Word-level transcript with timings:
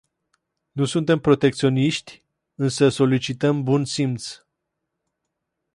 Nu 0.71 0.85
suntem 0.85 1.19
protecționiști, 1.19 2.23
însă 2.55 2.89
solicităm 2.89 3.63
bun 3.63 3.85
simț. 3.85 4.41